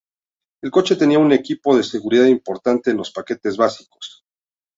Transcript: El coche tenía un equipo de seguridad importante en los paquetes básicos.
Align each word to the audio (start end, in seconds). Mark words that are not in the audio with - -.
El 0.63 0.71
coche 0.71 0.95
tenía 0.95 1.19
un 1.19 1.31
equipo 1.31 1.77
de 1.77 1.83
seguridad 1.83 2.25
importante 2.25 2.89
en 2.89 2.97
los 2.97 3.11
paquetes 3.11 3.55
básicos. 3.55 4.25